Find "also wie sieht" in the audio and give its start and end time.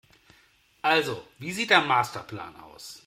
0.81-1.69